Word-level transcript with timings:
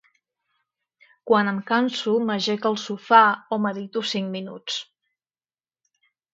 Quan 1.31 1.51
em 1.51 1.59
canso, 1.67 2.15
m'ajec 2.31 2.67
al 2.71 2.79
sofà 2.85 3.21
o 3.53 3.61
medito 3.69 4.05
cinc 4.15 4.35
minuts. 4.41 4.81